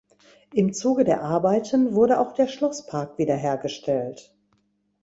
[0.51, 4.35] Im Zuge der Arbeiten wurde auch der Schlosspark wiederhergestellt.